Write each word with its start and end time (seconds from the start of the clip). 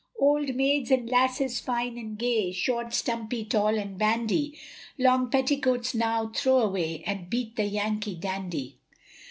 Old 0.19 0.55
maids 0.55 0.89
and 0.89 1.07
lasses 1.11 1.59
fine 1.59 1.95
and 1.95 2.17
gay, 2.17 2.51
Short, 2.53 2.91
stumpy, 2.91 3.45
tall 3.45 3.77
and 3.77 3.99
bandy, 3.99 4.57
Long 4.97 5.29
petticoats 5.29 5.93
now 5.93 6.29
throw 6.35 6.57
away, 6.57 7.03
And 7.05 7.29
beat 7.29 7.55
the 7.55 7.65
yanky 7.69 8.15
dandy. 8.19 8.77